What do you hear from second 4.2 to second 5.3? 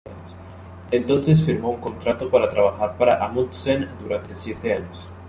siete años.